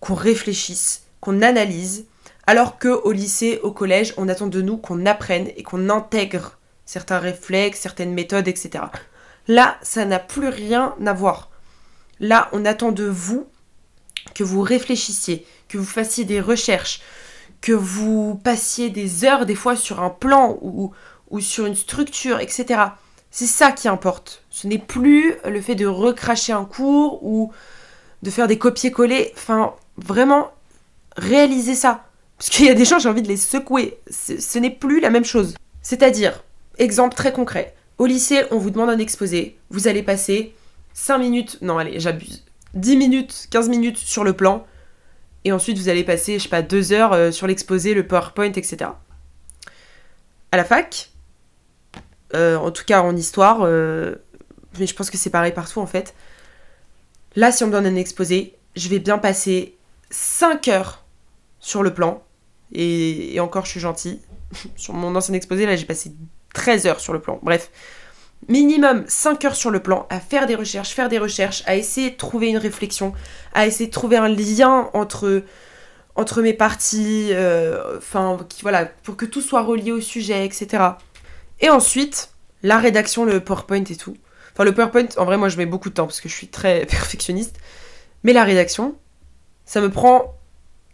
[0.00, 2.06] qu'on réfléchisse, qu'on analyse,
[2.46, 6.58] alors que au lycée, au collège, on attend de nous qu'on apprenne et qu'on intègre
[6.84, 8.84] certains réflexes, certaines méthodes, etc.
[9.46, 11.50] Là, ça n'a plus rien à voir.
[12.18, 13.46] Là, on attend de vous
[14.34, 17.00] que vous réfléchissiez, que vous fassiez des recherches,
[17.60, 20.92] que vous passiez des heures des fois sur un plan ou,
[21.30, 22.80] ou sur une structure, etc.
[23.30, 24.42] C'est ça qui importe.
[24.50, 27.52] Ce n'est plus le fait de recracher un cours ou
[28.22, 29.32] de faire des copier-coller.
[29.36, 30.52] Enfin, vraiment
[31.16, 32.04] réaliser ça.
[32.38, 33.98] Parce qu'il y a des gens, j'ai envie de les secouer.
[34.10, 35.54] Ce n'est plus la même chose.
[35.82, 36.42] C'est-à-dire,
[36.78, 37.74] exemple très concret.
[37.98, 39.58] Au lycée, on vous demande un exposé.
[39.68, 40.54] Vous allez passer
[40.94, 44.66] 5 minutes, non allez, j'abuse, 10 minutes, 15 minutes sur le plan.
[45.44, 48.52] Et ensuite, vous allez passer, je sais pas, 2 heures euh, sur l'exposé, le PowerPoint,
[48.52, 48.90] etc.
[50.52, 51.10] À la fac,
[52.34, 54.14] euh, en tout cas en histoire, euh,
[54.78, 56.14] mais je pense que c'est pareil partout en fait.
[57.36, 59.76] Là, si on me donne un exposé, je vais bien passer
[60.10, 61.04] 5 heures
[61.58, 62.22] sur le plan.
[62.72, 64.20] Et, encore, je suis gentille.
[64.76, 66.12] sur mon ancien exposé, là, j'ai passé
[66.54, 67.38] 13 heures sur le plan.
[67.42, 67.70] Bref,
[68.48, 72.10] minimum 5 heures sur le plan à faire des recherches, faire des recherches, à essayer
[72.10, 73.12] de trouver une réflexion,
[73.54, 75.44] à essayer de trouver un lien entre,
[76.16, 80.84] entre mes parties, euh, enfin, voilà, pour que tout soit relié au sujet, etc.
[81.60, 82.30] Et ensuite,
[82.62, 84.16] la rédaction, le PowerPoint et tout.
[84.52, 86.48] Enfin, le PowerPoint, en vrai, moi, je mets beaucoup de temps parce que je suis
[86.48, 87.56] très perfectionniste.
[88.24, 88.96] Mais la rédaction,
[89.70, 90.34] ça me prend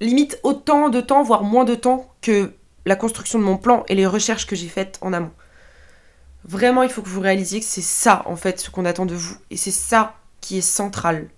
[0.02, 2.52] limite autant de temps, voire moins de temps que
[2.84, 5.30] la construction de mon plan et les recherches que j'ai faites en amont.
[6.44, 9.14] Vraiment, il faut que vous réalisiez que c'est ça, en fait, ce qu'on attend de
[9.14, 9.34] vous.
[9.50, 11.30] Et c'est ça qui est central.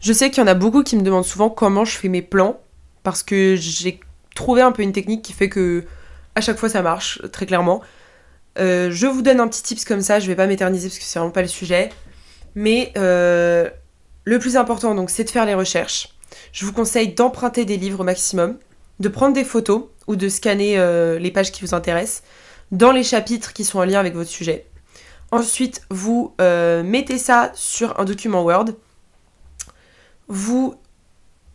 [0.00, 2.22] Je sais qu'il y en a beaucoup qui me demandent souvent comment je fais mes
[2.22, 2.58] plans,
[3.02, 4.00] parce que j'ai
[4.34, 5.84] trouvé un peu une technique qui fait que
[6.34, 7.82] à chaque fois ça marche, très clairement.
[8.58, 11.04] Euh, je vous donne un petit tips comme ça, je vais pas m'éterniser parce que
[11.04, 11.90] c'est vraiment pas le sujet.
[12.54, 13.68] Mais euh,
[14.24, 16.15] le plus important, donc, c'est de faire les recherches.
[16.52, 18.58] Je vous conseille d'emprunter des livres au maximum,
[19.00, 22.22] de prendre des photos ou de scanner euh, les pages qui vous intéressent
[22.72, 24.66] dans les chapitres qui sont en lien avec votre sujet.
[25.30, 28.66] Ensuite, vous euh, mettez ça sur un document Word.
[30.28, 30.76] Vous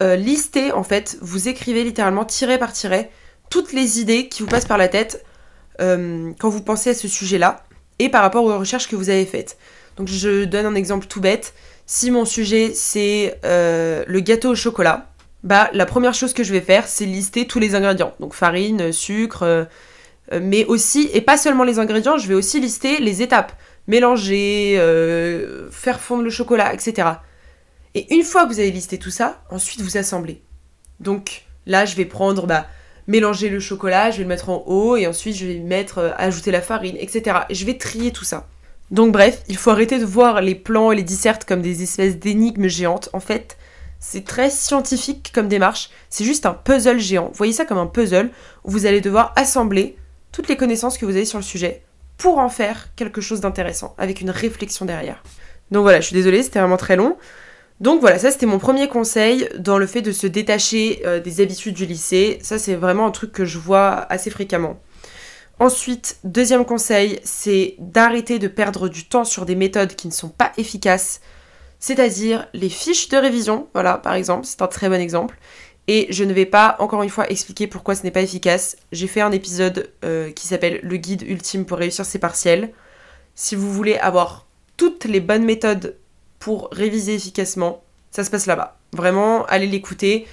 [0.02, 3.10] euh, listez, en fait, vous écrivez littéralement tiré par tiré
[3.50, 5.26] toutes les idées qui vous passent par la tête
[5.80, 7.64] quand vous pensez à ce sujet-là
[7.98, 9.58] et par rapport aux recherches que vous avez faites.
[9.98, 11.54] Donc je donne un exemple tout bête.
[11.94, 15.12] Si mon sujet c'est euh, le gâteau au chocolat,
[15.44, 18.14] bah la première chose que je vais faire c'est lister tous les ingrédients.
[18.22, 19.66] Donc farine, sucre, euh,
[20.32, 23.52] euh, mais aussi, et pas seulement les ingrédients, je vais aussi lister les étapes.
[23.88, 24.78] Mélanger,
[25.70, 27.10] faire fondre le chocolat, etc.
[27.94, 30.42] Et une fois que vous avez listé tout ça, ensuite vous assemblez.
[31.02, 32.48] Donc là je vais prendre...
[32.48, 32.68] Bah,
[33.08, 36.52] mélanger le chocolat, je vais le mettre en haut et ensuite je vais mettre, ajouter
[36.52, 37.40] la farine, etc.
[37.50, 38.48] Et je vais trier tout ça.
[38.92, 42.20] Donc bref, il faut arrêter de voir les plans et les dissertes comme des espèces
[42.20, 43.10] d'énigmes géantes.
[43.14, 43.58] En fait,
[44.00, 45.90] c'est très scientifique comme démarche.
[46.10, 47.32] C'est juste un puzzle géant.
[47.34, 48.32] Voyez ça comme un puzzle
[48.66, 49.96] où vous allez devoir assembler
[50.34, 51.84] toutes les connaissances que vous avez sur le sujet
[52.18, 55.24] pour en faire quelque chose d'intéressant, avec une réflexion derrière.
[55.72, 57.18] Donc voilà, je suis désolée, c'était vraiment très long.
[57.80, 61.42] Donc voilà, ça c'était mon premier conseil dans le fait de se détacher euh, des
[61.42, 62.38] habitudes du lycée.
[62.44, 64.80] Ça c'est vraiment un truc que je vois assez fréquemment.
[65.62, 70.30] Ensuite, deuxième conseil, c'est d'arrêter de perdre du temps sur des méthodes qui ne sont
[70.30, 71.22] pas efficaces,
[71.80, 75.38] c'est-à-dire les fiches de révision, voilà, par exemple, c'est un très bon exemple.
[75.88, 78.76] Et je ne vais pas, encore une fois, expliquer pourquoi ce n'est pas efficace.
[78.92, 82.72] J'ai fait un épisode euh, qui s'appelle Le guide ultime pour réussir ses partiels.
[83.36, 84.48] Si vous voulez avoir
[84.78, 85.96] toutes les bonnes méthodes
[86.40, 88.80] pour réviser efficacement, ça se passe là-bas.
[88.94, 90.26] Vraiment, allez l'écouter.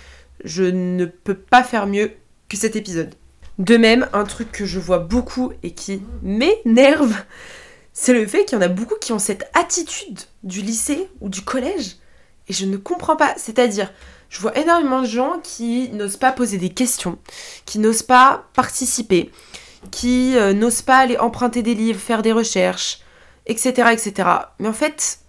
[0.43, 2.13] Je ne peux pas faire mieux
[2.49, 3.15] que cet épisode.
[3.59, 7.15] De même, un truc que je vois beaucoup et qui m'énerve,
[7.93, 11.29] c'est le fait qu'il y en a beaucoup qui ont cette attitude du lycée ou
[11.29, 11.97] du collège.
[12.49, 13.35] Et je ne comprends pas.
[13.37, 13.93] C'est-à-dire,
[14.29, 17.19] je vois énormément de gens qui n'osent pas poser des questions,
[17.67, 19.33] qui n'osent pas participer,
[19.91, 23.01] qui euh, n'osent pas aller emprunter des livres, faire des recherches,
[23.47, 24.29] etc., etc.
[24.61, 25.21] Mais en fait,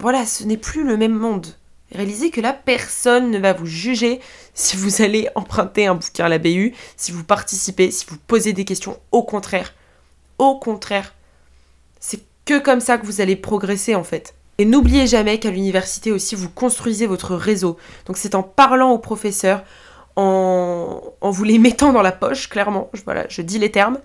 [0.00, 1.46] voilà, ce n'est plus le même monde.
[1.94, 4.20] Réalisez que là, personne ne va vous juger
[4.54, 8.52] si vous allez emprunter un bouquin à la BU, si vous participez, si vous posez
[8.52, 8.98] des questions.
[9.10, 9.74] Au contraire.
[10.38, 11.14] Au contraire.
[12.00, 14.34] C'est que comme ça que vous allez progresser en fait.
[14.58, 17.76] Et n'oubliez jamais qu'à l'université aussi, vous construisez votre réseau.
[18.06, 19.64] Donc c'est en parlant aux professeurs,
[20.16, 23.98] en, en vous les mettant dans la poche, clairement, voilà, je dis les termes,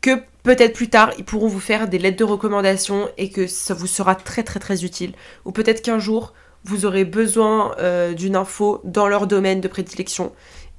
[0.00, 3.74] que peut-être plus tard, ils pourront vous faire des lettres de recommandation et que ça
[3.74, 5.14] vous sera très très très utile.
[5.44, 10.32] Ou peut-être qu'un jour, vous aurez besoin euh, d'une info dans leur domaine de prédilection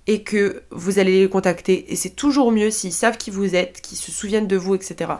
[0.07, 1.91] et que vous allez les contacter.
[1.91, 5.11] Et c'est toujours mieux s'ils savent qui vous êtes, qu'ils se souviennent de vous, etc.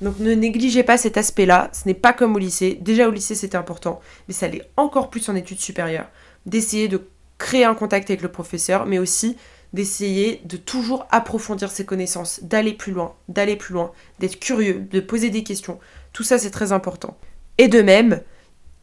[0.00, 1.70] Donc ne négligez pas cet aspect-là.
[1.72, 2.78] Ce n'est pas comme au lycée.
[2.80, 6.08] Déjà au lycée c'était important, mais ça l'est encore plus en études supérieures.
[6.44, 7.02] D'essayer de
[7.38, 9.36] créer un contact avec le professeur, mais aussi
[9.72, 15.00] d'essayer de toujours approfondir ses connaissances, d'aller plus loin, d'aller plus loin, d'être curieux, de
[15.00, 15.78] poser des questions.
[16.12, 17.16] Tout ça c'est très important.
[17.58, 18.20] Et de même,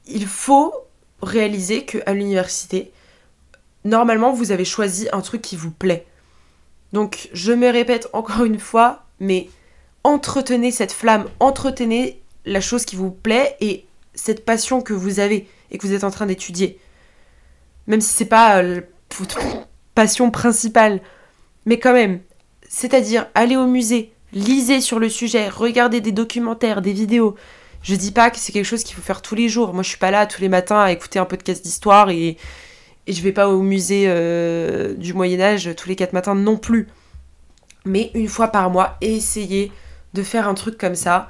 [0.07, 0.73] il faut
[1.27, 2.91] réaliser qu'à l'université,
[3.85, 6.05] normalement, vous avez choisi un truc qui vous plaît.
[6.93, 9.49] Donc, je me répète encore une fois, mais
[10.03, 15.47] entretenez cette flamme, entretenez la chose qui vous plaît et cette passion que vous avez
[15.71, 16.79] et que vous êtes en train d'étudier.
[17.87, 18.81] Même si c'est pas euh,
[19.17, 19.39] votre
[19.95, 21.01] passion principale,
[21.65, 22.19] mais quand même,
[22.67, 27.35] c'est-à-dire aller au musée, lisez sur le sujet, regardez des documentaires, des vidéos,
[27.83, 29.73] je dis pas que c'est quelque chose qu'il faut faire tous les jours.
[29.73, 32.37] Moi, je suis pas là tous les matins à écouter un podcast d'histoire et,
[33.07, 36.87] et je vais pas au musée euh, du Moyen-Âge tous les quatre matins non plus.
[37.85, 39.71] Mais une fois par mois, essayez
[40.13, 41.29] de faire un truc comme ça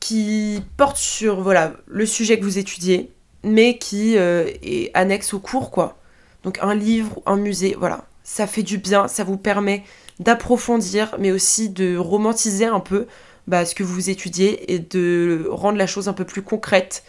[0.00, 3.12] qui porte sur voilà le sujet que vous étudiez,
[3.44, 5.96] mais qui euh, est annexe au cours, quoi.
[6.42, 8.04] Donc un livre, un musée, voilà.
[8.24, 9.84] Ça fait du bien, ça vous permet
[10.18, 13.06] d'approfondir, mais aussi de romantiser un peu
[13.46, 17.04] bah, ce que vous étudiez et de rendre la chose un peu plus concrète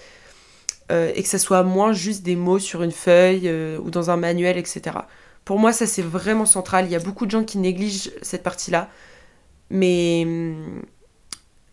[0.92, 4.10] euh, et que ça soit moins juste des mots sur une feuille euh, ou dans
[4.10, 4.98] un manuel, etc.
[5.46, 6.86] Pour moi, ça c'est vraiment central.
[6.86, 8.90] Il y a beaucoup de gens qui négligent cette partie-là.
[9.70, 10.26] Mais,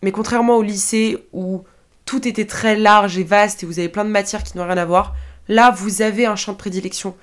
[0.01, 1.63] mais contrairement au lycée où
[2.03, 4.77] tout était très large et vaste et vous avez plein de matières qui n'ont rien
[4.77, 5.15] à voir,
[5.47, 7.15] là vous avez un champ de prédilection.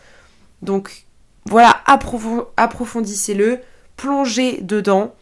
[0.62, 1.04] Donc
[1.44, 1.82] voilà,
[2.56, 3.60] approfondissez-le,
[3.96, 5.14] plongez dedans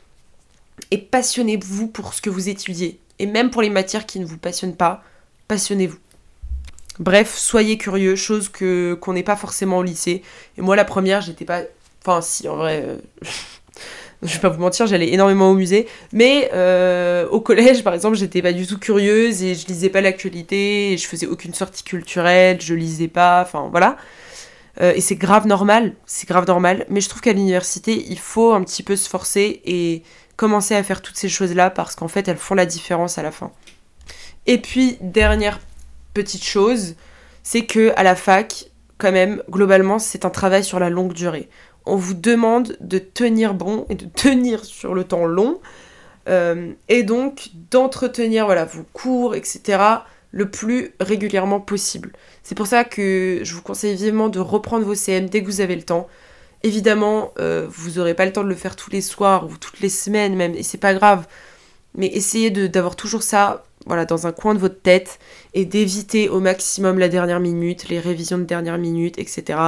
[0.90, 2.98] et passionnez-vous pour ce que vous étudiez.
[3.18, 5.02] Et même pour les matières qui ne vous passionnent pas,
[5.48, 5.98] passionnez-vous.
[6.98, 10.22] Bref, soyez curieux, chose que qu'on n'est pas forcément au lycée.
[10.58, 11.62] Et moi, la première, j'étais pas.
[12.02, 12.84] Enfin, si, en vrai.
[12.86, 12.96] Euh,
[14.22, 15.86] je vais pas vous mentir, j'allais énormément au musée.
[16.12, 20.00] Mais euh, au collège, par exemple, j'étais pas du tout curieuse et je lisais pas
[20.00, 23.96] l'actualité, je faisais aucune sortie culturelle, je lisais pas, enfin voilà.
[24.80, 26.86] Euh, et c'est grave normal, c'est grave normal.
[26.90, 30.02] Mais je trouve qu'à l'université, il faut un petit peu se forcer et
[30.40, 33.30] commencer à faire toutes ces choses-là parce qu'en fait, elles font la différence à la
[33.30, 33.52] fin.
[34.46, 35.60] Et puis, dernière
[36.14, 36.94] petite chose,
[37.42, 41.50] c'est que à la fac, quand même, globalement, c'est un travail sur la longue durée.
[41.84, 45.60] On vous demande de tenir bon et de tenir sur le temps long.
[46.26, 49.82] Euh, et donc d'entretenir voilà, vos cours, etc.,
[50.30, 52.12] le plus régulièrement possible.
[52.42, 55.60] C'est pour ça que je vous conseille vivement de reprendre vos CM dès que vous
[55.60, 56.08] avez le temps.
[56.62, 59.80] Évidemment, euh, vous n'aurez pas le temps de le faire tous les soirs ou toutes
[59.80, 61.26] les semaines même, et c'est pas grave.
[61.94, 65.18] Mais essayez d'avoir toujours ça voilà, dans un coin de votre tête
[65.54, 69.58] et d'éviter au maximum la dernière minute, les révisions de dernière minute, etc.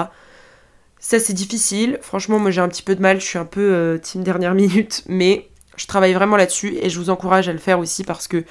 [0.98, 1.98] Ça c'est difficile.
[2.02, 4.54] Franchement, moi j'ai un petit peu de mal, je suis un peu euh, team dernière
[4.54, 8.28] minute, mais je travaille vraiment là-dessus et je vous encourage à le faire aussi parce
[8.28, 8.44] que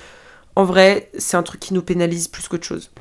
[0.56, 2.92] en vrai, c'est un truc qui nous pénalise plus qu'autre chose.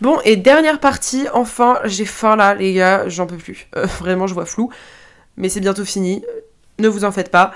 [0.00, 3.68] Bon, et dernière partie, enfin, j'ai faim là, les gars, j'en peux plus.
[3.76, 4.70] Euh, vraiment, je vois flou.
[5.36, 6.24] Mais c'est bientôt fini.
[6.78, 7.54] Ne vous en faites pas.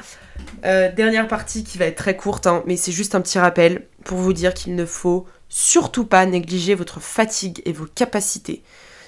[0.64, 3.86] Euh, dernière partie qui va être très courte, hein, mais c'est juste un petit rappel
[4.04, 8.62] pour vous dire qu'il ne faut surtout pas négliger votre fatigue et vos capacités.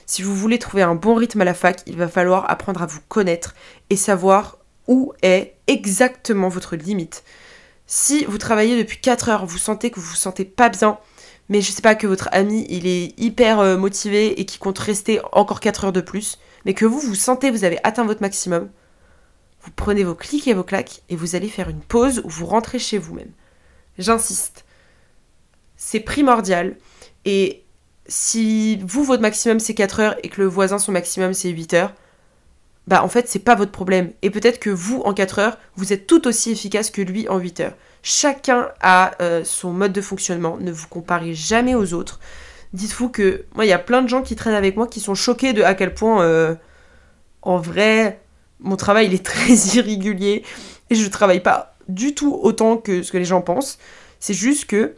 [0.04, 2.86] Si vous voulez trouver un bon rythme à la fac, il va falloir apprendre à
[2.86, 3.54] vous connaître
[3.88, 7.24] et savoir où est exactement votre limite.
[7.86, 10.98] Si vous travaillez depuis 4 heures, vous sentez que vous vous sentez pas bien,
[11.52, 14.78] mais je sais pas que votre ami il est hyper euh, motivé et qui compte
[14.78, 18.22] rester encore 4 heures de plus, mais que vous vous sentez vous avez atteint votre
[18.22, 18.70] maximum,
[19.60, 22.46] vous prenez vos clics et vos claques et vous allez faire une pause ou vous
[22.46, 23.32] rentrez chez vous-même.
[23.98, 24.64] J'insiste.
[25.76, 26.78] C'est primordial
[27.26, 27.66] et
[28.06, 31.74] si vous votre maximum c'est 4 heures et que le voisin son maximum c'est 8
[31.74, 31.92] heures,
[32.86, 34.12] bah en fait c'est pas votre problème.
[34.22, 37.38] Et peut-être que vous en 4 heures, vous êtes tout aussi efficace que lui en
[37.38, 37.74] 8 heures.
[38.02, 42.18] Chacun a euh, son mode de fonctionnement, ne vous comparez jamais aux autres.
[42.72, 45.14] Dites-vous que moi il y a plein de gens qui traînent avec moi qui sont
[45.14, 46.54] choqués de à quel point euh,
[47.42, 48.20] en vrai
[48.60, 50.44] mon travail il est très irrégulier
[50.90, 53.78] et je travaille pas du tout autant que ce que les gens pensent.
[54.20, 54.94] C'est juste que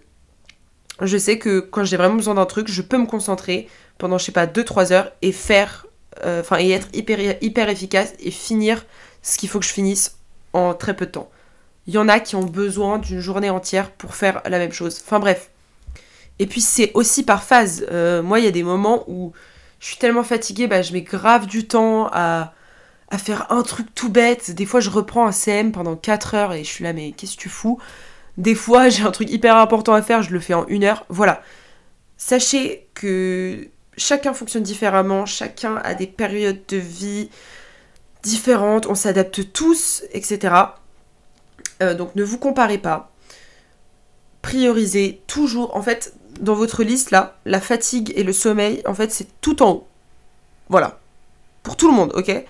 [1.01, 3.69] je sais que quand j'ai vraiment besoin d'un truc, je peux me concentrer
[3.99, 5.87] pendant je sais pas 2-3 heures et faire
[6.25, 8.85] euh, enfin et être hyper, efficace et finir
[9.23, 10.19] ce qu'il faut que je finisse
[10.53, 11.31] en très peu de temps.
[11.87, 15.01] Il y en a qui ont besoin d'une journée entière pour faire la même chose.
[15.05, 15.51] Enfin bref.
[16.39, 17.87] Et puis c'est aussi par phase.
[17.91, 19.33] Euh, moi, il y a des moments où
[19.81, 22.55] je suis tellement fatiguée, bah, je mets grave du temps à,
[23.11, 24.51] à faire un truc tout bête.
[24.53, 27.37] Des fois, je reprends un CM pendant 4 heures et je suis là, mais qu'est-ce
[27.37, 27.79] que tu fous?
[28.37, 31.05] Des fois, j'ai un truc hyper important à faire, je le fais en une heure.
[31.09, 31.43] Voilà.
[32.17, 37.31] Sachez que chacun fonctionne différemment, chacun a des périodes de vie
[38.23, 40.55] différentes, on s'adapte tous, etc.
[41.83, 43.11] Euh, donc ne vous comparez pas.
[44.43, 45.77] Priorisez toujours.
[45.77, 49.63] En fait, dans votre liste là, la fatigue et le sommeil, en fait, c'est tout
[49.63, 49.87] en haut.
[50.69, 50.99] Voilà.
[51.63, 52.45] Pour tout le monde, ok?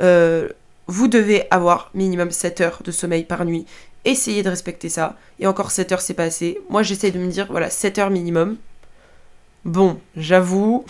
[0.00, 0.48] Euh,
[0.86, 3.66] Vous devez avoir minimum 7 heures de sommeil par nuit.
[4.04, 5.16] Essayez de respecter ça.
[5.38, 6.28] Et encore 7 heures, c'est pas.
[6.68, 8.56] Moi, j'essaie de me dire, voilà, 7 heures minimum.
[9.64, 10.84] Bon, j'avoue,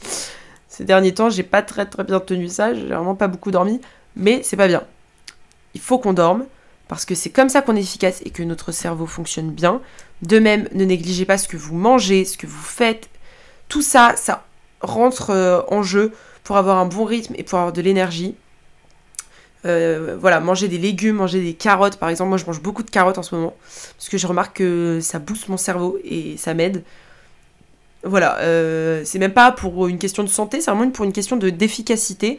[0.68, 3.80] ces derniers temps, j'ai pas très très bien tenu ça, j'ai vraiment pas beaucoup dormi,
[4.14, 4.84] mais c'est pas bien.
[5.74, 6.46] Il faut qu'on dorme,
[6.88, 9.80] parce que c'est comme ça qu'on est efficace et que notre cerveau fonctionne bien.
[10.22, 13.08] De même, ne négligez pas ce que vous mangez, ce que vous faites.
[13.68, 14.44] Tout ça, ça
[14.80, 16.12] rentre euh, en jeu
[16.44, 18.36] pour avoir un bon rythme et pour avoir de l'énergie.
[19.64, 22.28] Euh, voilà, manger des légumes, manger des carottes par exemple.
[22.28, 23.56] Moi, je mange beaucoup de carottes en ce moment
[23.96, 26.84] parce que je remarque que ça booste mon cerveau et ça m'aide.
[28.06, 31.36] Voilà, euh, c'est même pas pour une question de santé, c'est vraiment pour une question
[31.36, 32.38] de d'efficacité.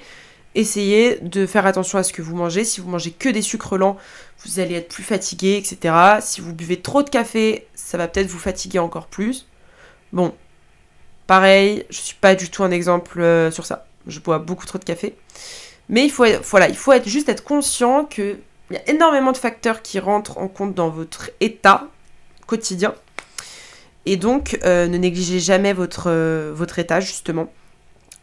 [0.56, 2.64] Essayez de faire attention à ce que vous mangez.
[2.64, 3.98] Si vous mangez que des sucres lents,
[4.46, 5.94] vous allez être plus fatigué, etc.
[6.22, 9.46] Si vous buvez trop de café, ça va peut-être vous fatiguer encore plus.
[10.14, 10.34] Bon,
[11.28, 13.88] pareil, je suis pas du tout un exemple euh, sur ça.
[14.08, 15.16] Je bois beaucoup trop de café.
[15.90, 18.40] Mais il faut, voilà, il faut être, juste être conscient qu'il
[18.72, 21.88] y a énormément de facteurs qui rentrent en compte dans votre état
[22.48, 22.96] quotidien
[24.10, 27.52] et donc, euh, ne négligez jamais votre, euh, votre état, justement.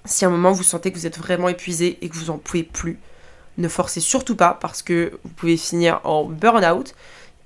[0.06, 2.38] Si à un moment vous sentez que vous êtes vraiment épuisé et que vous en
[2.38, 2.98] pouvez plus,
[3.58, 6.94] ne forcez surtout pas parce que vous pouvez finir en burn-out.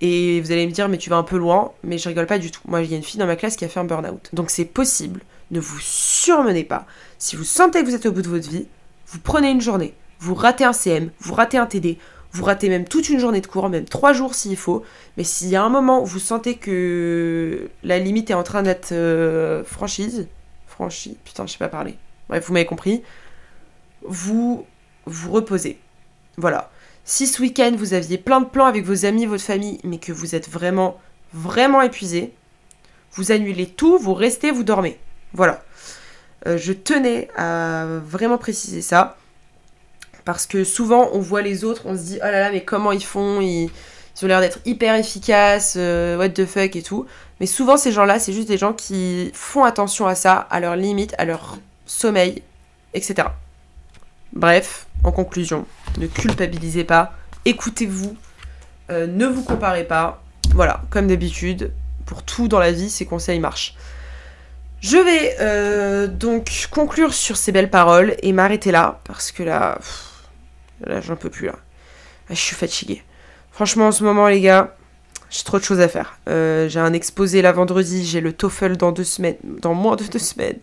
[0.00, 2.38] Et vous allez me dire, mais tu vas un peu loin, mais je rigole pas
[2.38, 2.60] du tout.
[2.68, 4.28] Moi, il y a une fille dans ma classe qui a fait un burn-out.
[4.32, 5.22] Donc c'est possible.
[5.50, 6.86] Ne vous surmenez pas.
[7.18, 8.68] Si vous sentez que vous êtes au bout de votre vie,
[9.08, 9.94] vous prenez une journée.
[10.20, 11.98] Vous ratez un CM, vous ratez un TD,
[12.32, 14.84] vous ratez même toute une journée de cours, même trois jours s'il faut.
[15.16, 18.62] Mais s'il y a un moment où vous sentez que la limite est en train
[18.62, 20.28] d'être euh, franchise,
[20.66, 21.96] franchie, putain, je sais pas parler.
[22.28, 23.02] Bref, vous m'avez compris.
[24.02, 24.66] Vous
[25.06, 25.78] vous reposez.
[26.36, 26.70] Voilà.
[27.04, 30.12] Si ce week-end vous aviez plein de plans avec vos amis, votre famille, mais que
[30.12, 31.00] vous êtes vraiment,
[31.32, 32.34] vraiment épuisé,
[33.12, 34.98] vous annulez tout, vous restez, vous dormez.
[35.32, 35.64] Voilà.
[36.46, 39.16] Euh, je tenais à vraiment préciser ça.
[40.28, 42.92] Parce que souvent, on voit les autres, on se dit, oh là là, mais comment
[42.92, 43.40] ils font?
[43.40, 43.70] Ils,
[44.22, 47.06] ont l'air d'être hyper efficaces, euh, what the fuck et tout.
[47.40, 50.76] Mais souvent, ces gens-là, c'est juste des gens qui font attention à ça, à leurs
[50.76, 51.56] limites, à leur
[51.86, 52.42] sommeil,
[52.92, 53.28] etc.
[54.34, 55.64] Bref, en conclusion,
[55.96, 57.14] ne culpabilisez pas,
[57.46, 58.14] écoutez-vous,
[58.90, 60.22] euh, ne vous comparez pas,
[60.54, 61.72] Voilà, comme d'habitude,
[62.04, 63.76] pour tout dans la vie, ces conseils marchent.
[64.82, 69.78] Je vais euh, donc conclure sur ces belles paroles et m'arrêter là, parce que là,
[70.84, 71.56] là j'en peux plus là.
[72.30, 73.02] Ah, je suis fatiguée.
[73.52, 74.76] Franchement, en ce moment, les gars,
[75.30, 76.18] j'ai trop de choses à faire.
[76.28, 80.04] Euh, j'ai un exposé là vendredi, j'ai le TOEFL dans deux semaines, dans moins de
[80.04, 80.58] deux semaines.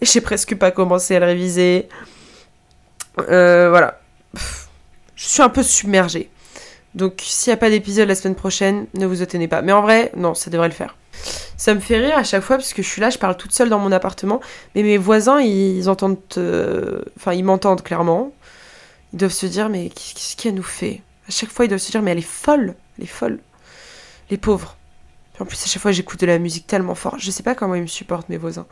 [0.00, 1.88] Et j'ai presque pas commencé à le réviser.
[3.30, 4.00] Euh, voilà.
[5.14, 6.30] Je suis un peu submergée.
[6.94, 9.62] Donc, s'il n'y a pas d'épisode la semaine prochaine, ne vous étonnez pas.
[9.62, 10.96] Mais en vrai, non, ça devrait le faire.
[11.56, 13.52] Ça me fait rire à chaque fois parce que je suis là, je parle toute
[13.52, 14.40] seule dans mon appartement,
[14.74, 18.32] mais mes voisins, ils entendent, euh, enfin, ils m'entendent clairement.
[19.12, 21.02] Ils doivent se dire, mais qu'est-ce qu'elle nous fait?
[21.28, 23.38] À chaque fois, ils doivent se dire, mais elle est folle, elle est folle.
[24.30, 24.76] Les pauvres.
[25.38, 27.16] En plus, à chaque fois, j'écoute de la musique tellement fort.
[27.18, 28.66] Je sais pas comment ils me supportent, mes voisins.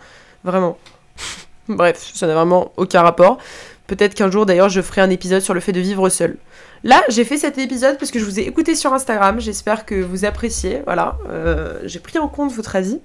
[0.45, 0.79] Vraiment.
[1.69, 3.39] Bref, ça n'a vraiment aucun rapport.
[3.87, 6.37] Peut-être qu'un jour, d'ailleurs, je ferai un épisode sur le fait de vivre seul.
[6.85, 9.41] Là, j'ai fait cet épisode parce que je vous ai écouté sur Instagram.
[9.41, 10.83] J'espère que vous appréciez.
[10.85, 13.01] Voilà, euh, j'ai pris en compte votre avis.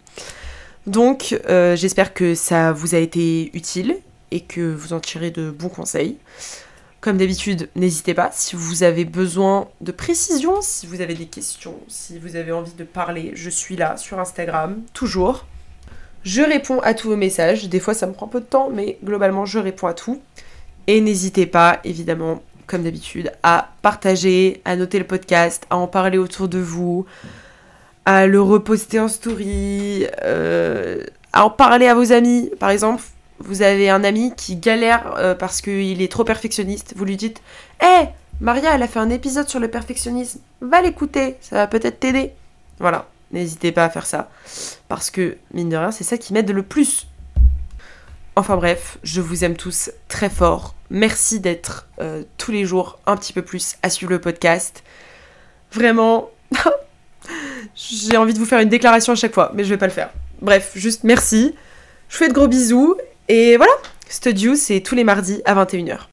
[0.88, 3.98] Donc, euh, j'espère que ça vous a été utile
[4.32, 6.18] et que vous en tirez de bons conseils.
[7.02, 11.80] Comme d'habitude, n'hésitez pas si vous avez besoin de précision, si vous avez des questions,
[11.88, 15.46] si vous avez envie de parler, je suis là sur Instagram, toujours.
[16.24, 17.70] Je réponds à tous vos messages.
[17.70, 20.22] Des fois, ça me prend peu de temps, mais globalement, je réponds à tout.
[20.88, 26.18] Et n'hésitez pas, évidemment, comme d'habitude, à partager, à noter le podcast, à en parler
[26.18, 27.06] autour de vous,
[28.04, 32.52] à le reposter en story, euh, à en parler à vos amis.
[32.60, 33.04] Par exemple,
[33.40, 36.94] vous avez un ami qui galère euh, parce qu'il est trop perfectionniste.
[36.96, 37.42] Vous lui dites
[37.82, 38.08] Hé,
[38.42, 40.40] Maria, elle a fait un épisode sur le perfectionnisme.
[40.62, 42.34] Va l'écouter, ça va peut-être t'aider.
[42.80, 44.30] Voilà, n'hésitez pas à faire ça.
[44.88, 47.08] Parce que, mine de rien, c'est ça qui m'aide le plus.
[48.36, 50.74] Enfin bref, je vous aime tous très fort.
[50.90, 54.84] Merci d'être euh, tous les jours un petit peu plus à suivre le podcast.
[55.74, 56.30] Vraiment,
[57.76, 59.92] j'ai envie de vous faire une déclaration à chaque fois, mais je vais pas le
[59.92, 60.10] faire.
[60.42, 61.54] Bref, juste merci.
[62.08, 62.96] Je vous fais de gros bisous.
[63.32, 63.72] Et voilà,
[64.10, 66.08] Studio, c'est tous les mardis à 21h.